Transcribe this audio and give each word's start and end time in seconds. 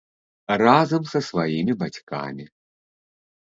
Разам 0.61 1.03
са 1.11 1.21
сваімі 1.29 1.73
бацькамі. 1.85 2.45